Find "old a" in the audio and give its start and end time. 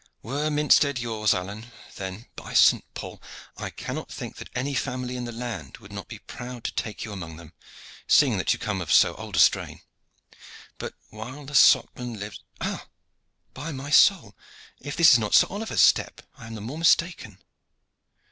9.13-9.37